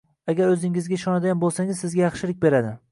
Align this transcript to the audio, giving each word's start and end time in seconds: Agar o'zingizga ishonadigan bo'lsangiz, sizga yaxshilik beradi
Agar 0.31 0.53
o'zingizga 0.53 0.97
ishonadigan 0.97 1.45
bo'lsangiz, 1.45 1.87
sizga 1.87 2.05
yaxshilik 2.07 2.47
beradi 2.49 2.79